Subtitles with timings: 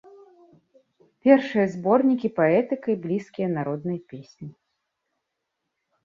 [1.25, 4.49] Першыя зборнікі паэтыкай блізкія народнай песні.